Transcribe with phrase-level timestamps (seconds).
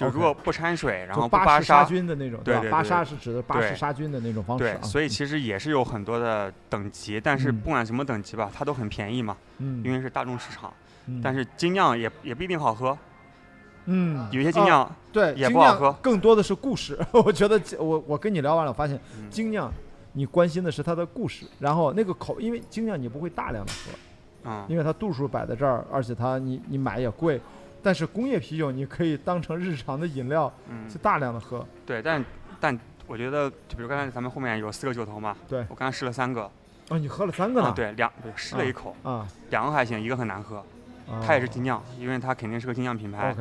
[0.00, 10.72] 就如果不掺水，然后不巴沙，菌的那种，对巴沙是指的巴氏杀菌的那种方式对啊。，所以其实也是有很多的等级，但是嗯不管什么等级吧，它都很便宜嘛，嗯，因为是大众市场。
[11.06, 12.96] 嗯但是精酿也也不一定好喝，
[13.86, 16.96] 嗯，有些精啊酿对也不好喝更多的是故事。
[17.10, 19.72] 我觉得我我跟你聊完了，我发现嗯精酿
[20.12, 23.98] 你关心的是它的故事，然后那个口，因为精酿你不会大量的喝，
[24.44, 27.40] 嗯，因为它度数摆在这儿，而且它你你买也贵。
[27.82, 31.66] 但是工业啤酒你可以当成日常的饮料嗯去，大量的喝。
[31.86, 32.24] 对，但
[32.60, 36.50] 但我觉得，就比如刚才咱们后面有四个酒头嘛，对我刚才试了三个，
[36.90, 40.64] 哦，你喝了三个呢？，啊对，两对试了一口，啊，两个还行，一个很难喝，
[41.26, 43.34] 它也是精酿，因为它肯定是个精酿品牌，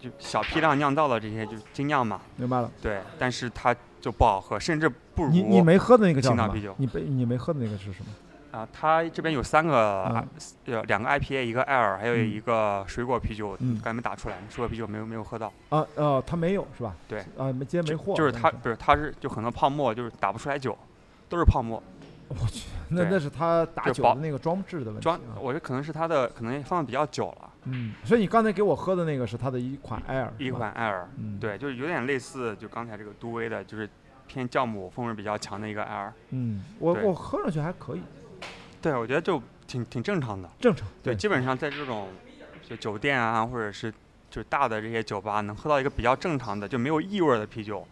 [0.00, 2.70] 就小批量酿造的这些就是精酿嘛，明白了。
[2.80, 6.74] 对，但是它就不好喝，甚至不如你你没喝的那个叫什么青岛啤酒？
[6.78, 8.10] 你被你没喝的那个是什么？
[8.52, 10.28] 啊，它这边有三个，嗯
[10.66, 16.94] 呃，两个 IPA，一个艾尔，还有嗯一个水果啤酒，嗯刚才没打出来，水果啤酒没有没有喝到，啊呃，它没有是吧？
[17.08, 18.14] 对啊，没今天没货。
[18.14, 20.76] 就是那个它不是它是就很多泡沫，就是打不出来酒，
[21.28, 21.82] 都是泡沫。
[22.28, 33.86] 我去，那那是他打酒的那个装置的问题装啊。，我觉得可能是它的可能放的比较久了，嗯，所以你刚才给我喝的那个是它的一款 Air，一款艾尔，嗯，，对，就是有点类似就刚才这个杜威的，就是
[34.26, 36.10] 偏酵母风味比较强的一个艾尔。
[36.30, 38.00] 嗯，我我喝上去还可以，
[38.82, 40.48] 对，我觉得就挺挺正常的。
[40.60, 40.86] 正常。
[41.02, 42.08] 对，基本上在这种
[42.68, 43.90] 就酒店啊，或者是
[44.28, 47.86] 就是大的这些酒吧，能喝到一个比较正常的，就没有异味儿的啤酒，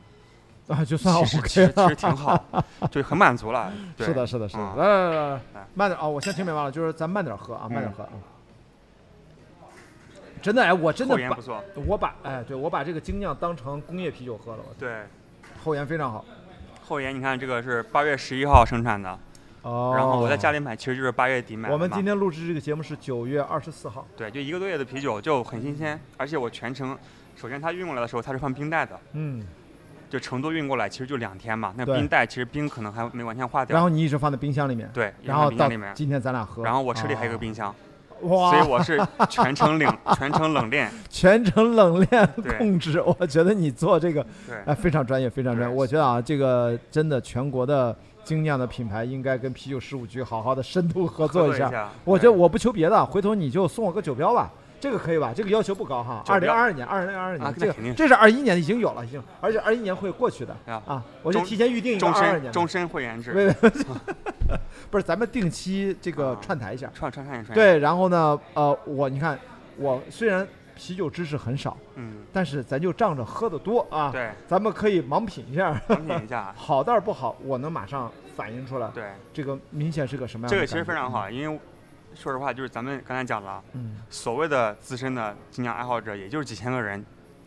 [0.66, 1.94] 啊，就算其实 OK 其实其实了。
[1.94, 2.44] 挺好，
[2.90, 3.72] 就很满足了。
[3.96, 4.62] 对是的，，是的，是的。
[4.62, 6.06] 嗯来来来来来，慢点啊！
[6.06, 8.10] 我先听明白了，就是咱慢点喝啊，慢点嗯喝啊。
[10.42, 11.62] 真的哎，我真的把后沿不错。
[11.86, 15.02] 我把哎，对我把这个精酿当成工业啤酒喝了，对，
[15.62, 16.24] 后延非常好。
[16.82, 19.18] 后延你看这个是八月十一号生产的，
[19.62, 19.92] 哦。
[19.96, 24.06] 然后我在家里买，其实就是八月底买的我们今天录制这个节目是九月二十四号。
[24.16, 26.96] 对，就一个多月的啤酒就很新鲜，而且我全程，
[27.36, 29.46] 首先它运过来的时候它是放冰袋的，嗯，
[30.08, 33.74] 就成都运过来其实就两天嘛，那冰袋其实冰可能还没完全化掉。
[33.74, 36.62] 然后你一直放在冰箱里面，对，然后到里面，今天咱俩喝。
[36.62, 37.38] 然后我车里还有个哦。
[37.38, 37.74] 冰箱，
[38.22, 40.90] 哇，所以我是全程冷 全程冷链。
[41.08, 42.26] 全程冷链
[42.58, 45.74] 控制，我觉得你做这个对，哎非常专业，非常专业。
[45.74, 51.68] 我觉得啊，这个真的全国的精酿的品牌应该跟啤酒十五局好好的深度合作一下。
[51.68, 51.88] 一下。
[52.04, 54.50] 我觉得我不求别的，回头你就送我个酒标吧。
[54.80, 55.32] 这个可以吧？
[55.34, 56.22] 这个要求不高哈。
[56.26, 61.04] 二零二二年，二零二二年，这个这是二一年已经有了，已经，而且二一年会过去的啊啊。
[61.22, 63.52] 我就提前预定一个终二二年终身会员制，喂，
[64.90, 66.90] 不是，咱们定期这个啊串台一下。
[66.94, 69.38] 串串看一串。，对，然后呢，呃，我你看，
[69.76, 76.52] 我虽然啤酒知识很少，嗯，但是咱就仗着喝的多啊，对，咱们可以盲品一下，盲品一下。
[76.56, 80.66] 好倒是不好，我能马上反映出来，对，这个明显是个什么样的这个。
[80.66, 81.60] 其实非常好，因为
[82.14, 87.04] 说实话，就是咱们刚才讲了，嗯所谓的资深的精酿爱好者，也就是几千个人，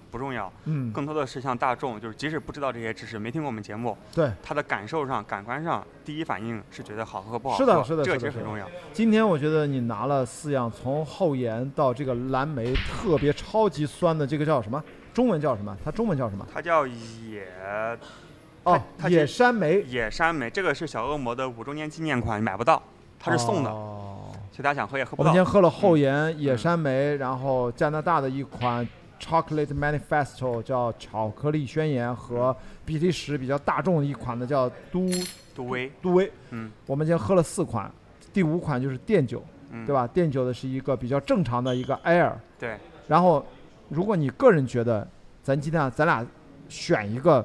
[0.10, 4.32] 不重要，嗯，更多的是像大众，就是即使不知道这些知识，没听过我们节目，对。
[4.42, 8.68] 他的感受上、感官上，第一反应是觉得好喝不好喝，是的是的这个其实很重要。
[8.92, 14.84] 今天我觉得你拿了四样，从后沿到这个蓝莓特别超级酸的这个叫什么？
[15.14, 15.78] 中文叫什么？
[15.84, 16.48] 它中文叫什么？
[16.52, 17.48] 它叫野
[18.64, 22.82] 哦，它野山莓，野山莓，这个是小恶魔的五周年纪念款，买不到，
[23.20, 24.03] 它是送的，哦
[24.54, 25.34] 所以大家想喝也喝不到我们今。
[25.34, 28.88] 天喝了后沿嗯野山梅，然后加拿大的一款
[29.20, 32.56] Chocolate Manifesto 叫巧克力宣言和
[32.86, 35.10] 比利时比较大众的一款呢叫都
[35.56, 36.32] 杜威，都威。
[36.52, 37.92] 嗯我们今天喝了四款，
[38.32, 39.92] 第五款就是电酒，嗯，对？
[39.92, 40.06] 吧？
[40.06, 42.34] 电酒的是一个比较正常的一个 Air。
[42.60, 42.78] 对，
[43.08, 43.44] 然后，
[43.90, 45.08] 如果你个人觉得，
[45.42, 46.24] 咱今天啊，咱俩
[46.70, 47.44] 选一个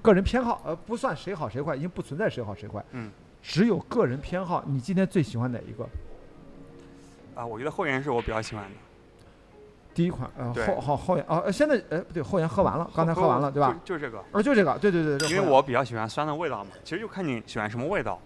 [0.00, 3.10] 个人偏好，呃，不算谁好谁坏，已经不存在谁好谁坏，嗯，
[3.42, 4.62] 只有个人偏好。
[4.64, 5.88] 你今天最喜欢哪一个？
[7.36, 8.70] 啊，我觉得后援是我比较喜欢的。
[9.94, 13.74] 第一款，呃，后后好后援啊，呃现在哎不对，后援喝完了，刚才喝完了，对吧？
[13.84, 15.28] 就就这个，呃，就这个，对对对对。
[15.30, 18.18] 因为我比较喜欢酸的味道嘛，其实就看你喜欢什么味道。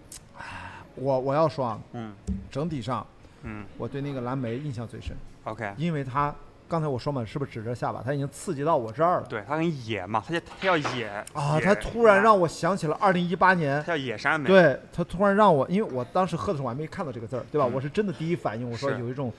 [0.95, 2.13] 我我要说啊，嗯
[2.49, 3.05] 整体上
[3.43, 6.33] 嗯我对那个蓝莓印象最深，，OK，因为它
[6.71, 8.01] 刚才我说嘛，是不是指着下巴？
[8.01, 11.59] 它已经刺激到我这儿了对，它很野嘛，它叫它叫野啊！
[11.59, 17.67] 野它突然让我想起了二零一八年它，叫野山莓，对，它突然让我，因为我当时喝的时候我还没看到这个字儿，对吧？
[17.67, 19.29] 嗯我是真的第一反应，我说有一种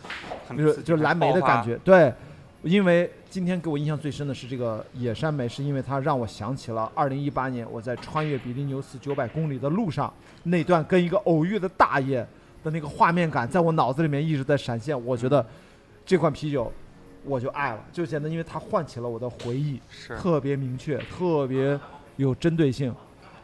[0.47, 2.13] 很就是就是蓝莓的感觉，对。
[2.63, 10.15] 因为今天给我印象最深的是这个野山莓，是因为它让我想起了二零一八年我在穿越比利牛斯九百公里的路上
[10.45, 12.25] 那段跟一个偶遇的大爷
[12.63, 14.97] 的那个画面感，在我脑子里面一直在闪现。
[15.05, 15.45] 我觉得
[16.07, 16.73] 这款啤酒
[17.25, 21.79] 我就爱了，就简单，因为它唤起了我的回忆，是特别明确，特别
[22.17, 22.95] 有针对性，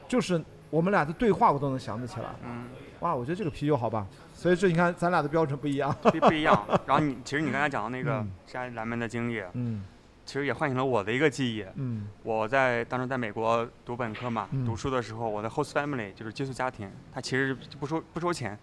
[0.06, 2.26] 就是我们俩的对话我都能想得起来。
[2.44, 2.64] 嗯
[3.00, 5.94] 哇，我觉得这个啤酒好吧，所以这你看咱俩的标准不一样。
[6.02, 6.66] 不 不一样。
[6.84, 9.84] 然后你其实你刚才讲的那个嗯加蓝莓的经历，嗯
[10.26, 11.64] 其实也唤醒了我的一个记忆。
[11.76, 18.58] 嗯我在当时在美国读本科嘛，嗯读书的时候，我的 host family 就是寄宿家庭，他其实不收不收钱，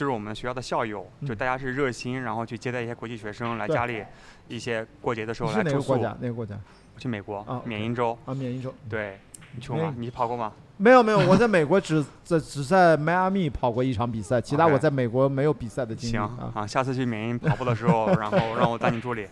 [0.00, 4.02] 就是我们学校的校友，就嗯大家是热心，然后去接待一些国际学生来家里，
[4.48, 5.72] 一些过节的时候来住宿。
[5.72, 6.16] 哪个国家？
[6.22, 6.54] 哪个国家？
[6.96, 8.72] 去美国啊缅因州，啊，缅因州。
[8.88, 9.18] 对，
[9.54, 9.94] 你去过吗？
[9.98, 10.54] 你跑过吗？
[10.78, 16.50] 没有没有，我在美国只 在只在迈阿密跑过一场比赛，其他我在美国没有比赛的经历行啊。
[16.54, 19.26] 啊，下次去缅因跑步的时候，然后 让我当你助理。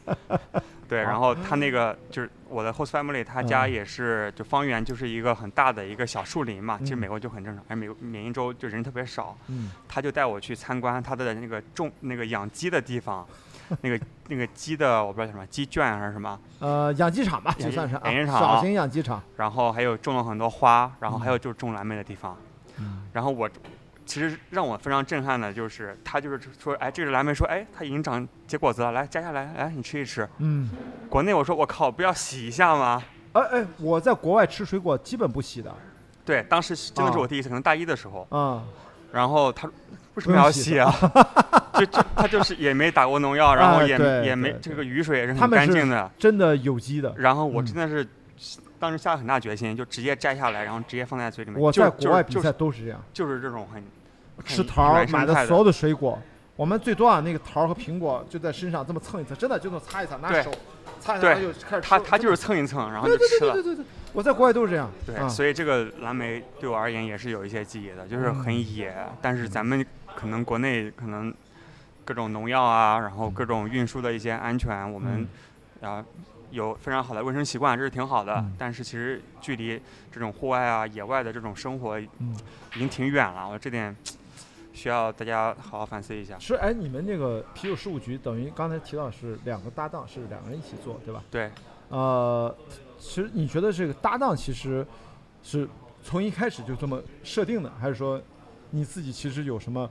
[0.88, 3.73] 对，然后他那个就是我的 host family，他家嗯。
[3.73, 6.99] 也是就方圆就是一个很大的一个小树林嘛，其实嗯。
[6.99, 9.70] 美国就很正常，而美国缅因州就人特别少，嗯。
[9.87, 13.26] 他就带我去参观他的那个种那个养鸡的地方，
[13.82, 19.23] 那个那个鸡的我不知道叫什么鸡圈还是什么，呃，养鸡场吧，养鸡就算是啊，养鸡场小型养鸡场。
[19.37, 21.32] 然后还有种了很多花，然后还嗯。
[21.32, 22.34] 有就是种蓝莓的地方，
[22.79, 23.02] 嗯。
[23.12, 23.49] 然后我
[24.08, 30.26] 其实让我非常震撼的就是他就是说，哎，这个蓝莓说，哎，它已经长结果子了，来摘下来，来你吃一吃。
[30.38, 30.70] 嗯，
[31.10, 33.05] 国内我说我靠，不要洗一下吗？
[33.34, 35.70] 哎哎，我在国外吃水果基本不洗的
[36.25, 38.64] 对，当时真的是啊我第一次，可能大一的时候，啊。
[39.12, 39.66] 然后他
[40.14, 40.90] 为什么要洗洗啊？
[41.75, 46.10] 就就他就是也没打过农药，然后也、哎也没这个雨水也是很干净的。
[46.19, 47.14] 真的有机的。
[47.16, 48.06] 然后我嗯真的是
[48.78, 51.60] 当时下了很大决心，就直接摘下来，然后直接放在嘴里面。
[51.60, 53.82] 我就在国外比就是赛都是这样，就是这种很
[54.44, 56.19] 吃桃买的所有的水果，
[56.56, 60.52] 我们最多啊那个桃儿和苹果就在身上这么蹭一蹭，真的就能擦一擦，拿对手
[61.00, 61.88] 擦一擦就开始吃。
[61.88, 63.52] 他他就是蹭一蹭，然后就吃了。
[63.52, 64.90] 对对对对，我在国外都是这样。
[65.04, 69.84] 对，啊所以这个蓝莓对我而言也是有一些记忆的，就是很嗯野，但是咱们
[70.14, 71.34] 可能国内可能
[72.04, 75.26] 各种农药啊，然后各种运输的一些安全，我们
[75.81, 76.04] 嗯啊
[76.50, 78.34] 有非常好的卫生习惯，这是挺好的。
[78.36, 79.80] 嗯但是其实距离
[80.10, 82.36] 这种户外啊、野外的这种生活嗯已嗯，
[82.78, 83.94] 经挺远了，我这点
[84.72, 86.38] 需要大家好好反思一下。
[86.38, 91.22] 是哎，你们那个啤酒事务局等于刚才提到是两个搭档，是两个人一起做，对吧？
[91.30, 91.50] 对，
[91.88, 92.54] 呃，
[92.98, 94.86] 其实你觉得这个搭档其实
[95.42, 95.68] 是
[96.02, 98.20] 从一开始就这么设定的，还是说
[98.70, 99.88] 你自己其实有什么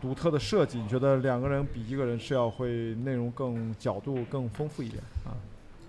[0.00, 0.78] 独特的设计？
[0.78, 5.32] 你觉得两个人比一个人是要会内容更角度更丰富一点啊？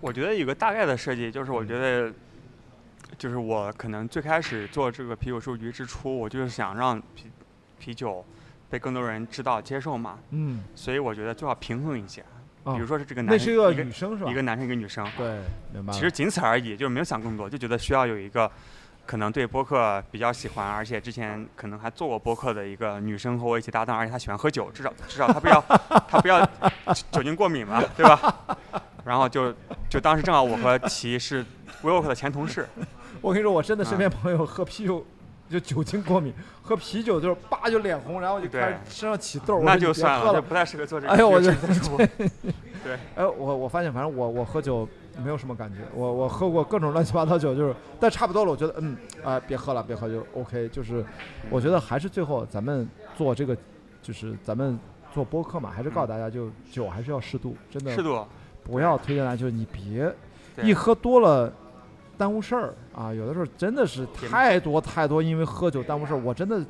[0.01, 2.11] 我觉得有个大概的设计，就是我觉得，
[3.17, 7.31] 就是我可能最开始做这个啤酒数据之初，我就是想让啤
[7.79, 8.25] 啤酒
[8.69, 12.21] 被更多人知道接受嘛，嗯，所以我觉得最好平衡一些。
[12.21, 12.27] 啊
[12.63, 14.29] 比如说是这个男生一个个女生是吧？
[14.29, 15.39] 一个男生一个女生，对，
[15.73, 15.91] 明白。
[15.91, 18.49] 其实仅此而已，就是没有想更多，就觉得需要有一个
[19.03, 25.59] 可能对播客比较喜欢，而且之前可能还做过播客的一个女生和我一起搭档，而且她喜欢喝酒，至少至少她不要
[26.07, 26.47] 她不要
[27.11, 28.57] 酒精过敏嘛，对吧？
[29.03, 29.51] 然后就
[29.91, 31.45] 就当时正好我和齐是
[31.83, 32.65] WeWork 的前同事，
[33.19, 35.05] 我跟你说，我真的啊身边朋友喝啤酒
[35.49, 40.41] 就酒精过敏，喝啤酒就是叭就脸红，然后就开始身上起痘那就算了，这。
[40.43, 41.11] 不太适合做这个。
[41.11, 41.51] 哎呦，我就
[42.85, 44.87] 对，哎，我我发现，反正我我喝酒
[45.21, 48.95] 没有什么感觉，我我喝过各种乱七八糟酒，就是但差不多了，我觉得嗯
[49.25, 51.05] 啊、别喝了，别喝就 OK，就是
[51.49, 52.87] 我觉得还是最后咱们
[53.17, 53.57] 做这个，
[54.01, 54.79] 就是咱们
[55.13, 58.25] 做播客嘛，还是告诉大家就酒还是要适度，真的适度。
[58.63, 60.13] 不要推荐大家，就是你别
[60.63, 61.51] 一喝多了。
[62.17, 63.11] 耽误事儿啊！
[63.11, 66.17] 有的时候真的是太多太多，因为喝酒耽误事儿。
[66.17, 66.63] 我真的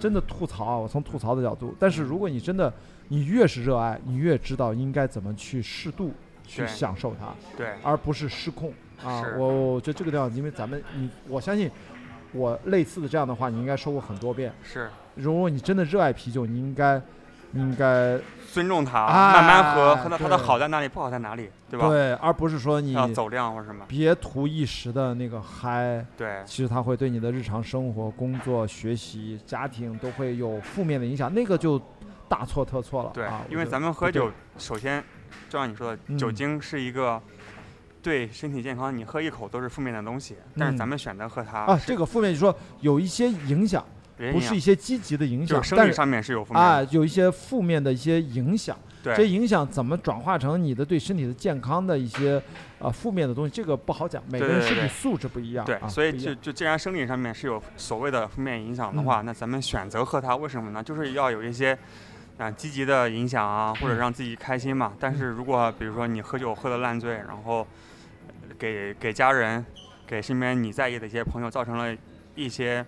[0.00, 0.74] 真的吐槽啊！
[0.78, 2.72] 我从吐槽的角度，但是如果你真的
[3.08, 6.14] 你越是热爱，你越知道应该怎么去适度
[6.46, 8.72] 去享受它，对，而不是失控
[9.04, 9.22] 啊！
[9.36, 11.70] 我我觉得这个地方，因为咱们你我相信，
[12.32, 14.50] 我类似的这样的话，你应该说过很多遍。
[14.62, 17.02] 是如果你真的热爱啤酒，你应该你
[17.52, 18.18] 应该
[18.52, 21.88] 尊重它，哎慢慢喝，喝到它的对好在哪里，不好在哪里，对吧？
[21.88, 23.84] 对，而不是说你要走量或者什么。
[23.88, 26.04] 别图一时的那个嗨。
[26.16, 31.80] 对，其实它会对你的日常生活、工作、学习、家庭都会有负面的影响，那个就
[32.28, 33.10] 大错特错了。
[33.14, 35.02] 对啊，因为咱们喝酒，首先
[35.48, 37.20] 就像你说的，嗯酒精是一个
[38.02, 43.84] 对身体健康，你喝一口都是负面的东西，但是咱嗯们选择喝它啊，这个负面就是说有一些影响，
[44.32, 46.68] 不是一些积极的影响但上面是有负面的。
[46.68, 52.42] 啊，有一些负面的一些影响，这对，影响怎么转化成你的对身体的健康的一些
[52.78, 60.82] 呃负面的东西，这个不好讲，每个人身体素质不一样，对，啊所以就就既然生理上面是有所谓的负面影响的话，那咱们选择喝它，为什么呢？
[60.82, 61.76] 就是要有一些
[62.38, 64.94] 啊积极的影响啊，或者嗯让自己开心嘛。
[64.98, 67.66] 但是如果比如说你喝酒喝得烂醉，然后
[68.48, 69.64] 呃给给家人、
[70.06, 71.94] 给身边你在意的一些朋友造成了
[72.34, 72.84] 一些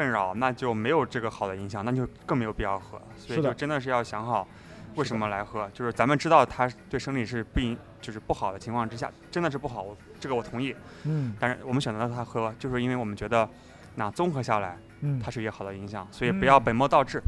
[0.00, 2.98] 困扰，那就没有这个好的影响，那就更没有必要喝。
[3.18, 4.48] 所以就真的是要想好。
[4.96, 5.70] 为什么来喝？
[5.72, 9.82] 就是咱们知道它对生理是不影，就是不好的情况之下，真的是不好。
[9.82, 10.74] 我这个我同意。
[11.04, 13.48] 嗯但是我们选择了它喝，就是因为我们觉得，
[13.94, 17.22] 那综合下来，嗯它，是一个好的影响，所以不要嗯本末倒置。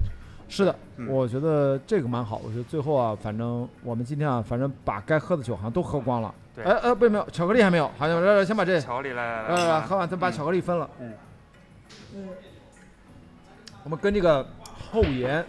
[0.48, 2.40] 是的，嗯我觉得这个蛮好。
[2.44, 10.90] 我觉得最后啊，反正我们今天啊，反正把该喝的酒好像都喝光了对哎呃，不没有，巧克力还没有，好像来来，先把这巧克力来来来来来，来，喝完再把嗯巧克力分了。
[10.98, 11.12] 嗯
[12.16, 12.28] 嗯
[13.84, 14.46] 我们跟这个
[14.90, 15.44] 后颜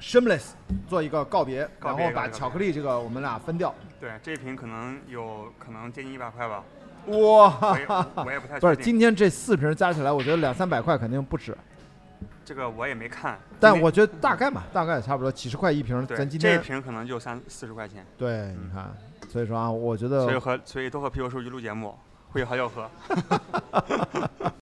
[0.00, 0.50] Shameless
[0.88, 3.74] 做一个告别，告别然后把巧克力这个我们俩分掉。
[4.00, 6.62] 对，这一瓶可能有可能接近一百块吧，
[7.06, 7.86] 哇我也
[8.24, 11.56] 我也不太 不是，今天这四瓶加起来，我觉得两三百块肯定不止，
[12.44, 16.04] 这个我也没看，但我觉得大概嘛，大概差不多几十块一瓶。
[16.06, 18.94] 对咱今天这一瓶可能就三四十块钱，对，嗯你看，
[19.30, 21.94] 所以说啊，我觉得所以得喝所以多和啤酒时候一录节目
[22.30, 22.90] 会有好酒喝。